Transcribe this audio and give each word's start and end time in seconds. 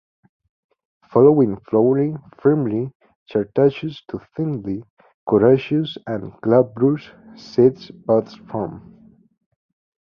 Following 1.11 1.57
flowering 1.57 2.17
firmly 2.39 2.91
chartaceous 3.27 4.01
to 4.07 4.17
thinly 4.35 4.83
coriaceous 5.29 5.95
and 6.07 6.33
glabrous 6.41 7.07
seed 7.35 7.77
pods 8.07 8.33
form. 8.49 9.15